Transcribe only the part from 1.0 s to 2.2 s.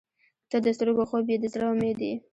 خوب یې، د زړه امید یې.